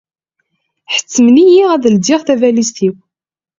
Ḥettmen-iyi 0.93 1.63
ad 1.73 1.83
ledyeɣ 1.93 2.21
tabalizt-inu. 2.23 2.93